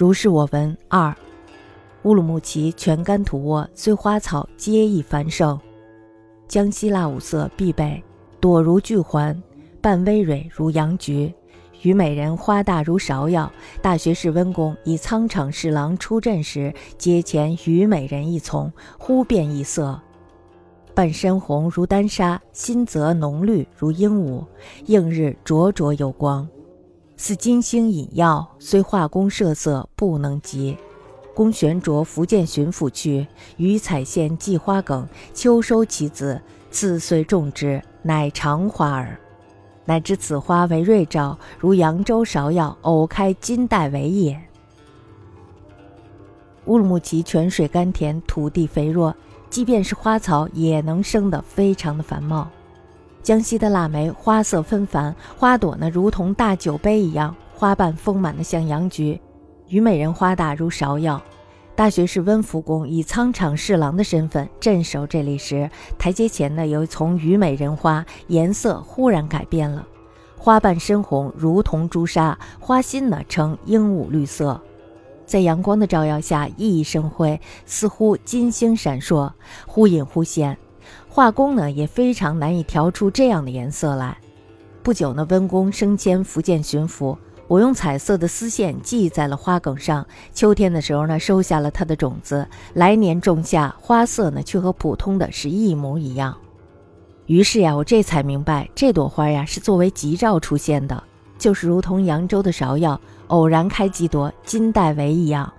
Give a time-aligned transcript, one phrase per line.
[0.00, 0.74] 如是我闻。
[0.88, 1.14] 二，
[2.04, 5.60] 乌鲁木齐全干土窝虽花草皆亦繁盛，
[6.48, 8.02] 江西腊五色必备，
[8.40, 9.38] 朵如巨环，
[9.78, 11.30] 半微蕊如杨菊。
[11.82, 13.52] 虞美人花大如芍药。
[13.82, 20.00] 大学士温公以仓场侍郎出阵时，阶前虞美人一丛，忽变异色，
[20.94, 24.46] 半深红如丹砂，心则浓绿如鹦鹉，
[24.86, 26.48] 映日灼灼有光，
[27.22, 28.48] 似金星隐耀。
[28.58, 30.74] 虽画工设色不能及。
[31.34, 33.26] 公玄着福建巡抚去，
[33.58, 36.40] 于采县寄花梗，秋收其子，
[36.70, 39.20] 次岁种之，乃长花耳。
[39.84, 44.40] 乃知此花为瑞兆，如扬州芍药偶开金带为也。
[46.64, 49.14] 乌鲁木齐泉水甘甜，土地肥沃，
[49.50, 52.50] 即便是花草也能生得非常的繁茂。
[53.22, 59.20] 江西的腊梅花色纷繁，花朵呢如同大酒杯一样，花瓣丰满的像洋菊。
[59.68, 61.20] 虞美人花大如芍药。
[61.76, 69.86] 大学士温福公以仓场侍郎的身份镇守这里时，台阶前呢有一丛虞美人花，颜色忽然改变了，
[70.36, 74.60] 花瓣深红，如同朱砂，花心呢呈鹦鹉绿色，
[75.24, 79.30] 在阳光的照耀下熠熠生辉，似乎金星闪烁，
[79.66, 80.56] 忽隐忽现。
[81.08, 84.16] 画工呢也非常难以调出这样的颜色来。
[84.82, 87.16] 不久呢，温公升迁福建巡抚。
[87.46, 96.36] 我用彩色的丝线系在了花梗上，秋天的时候呢，收下了它的种子，来年种下，花色呢却和普通的是一模一样。
[97.26, 101.02] 于是呀，我这才明白，这朵花呀是作为吉兆出现的，
[101.38, 105.52] 就是如同扬州的芍药偶然开几朵，金带围一样。